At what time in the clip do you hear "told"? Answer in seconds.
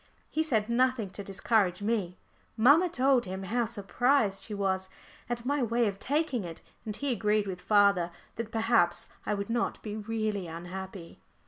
2.89-3.25